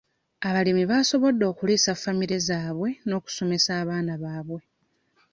Abalimi 0.47 0.83
basobodde 0.91 1.43
okuliisa 1.51 1.91
famire 2.01 2.37
zaabwe 2.47 2.89
n'okusomesa 3.07 3.69
abaana 3.81 4.13
baabwe. 4.23 4.61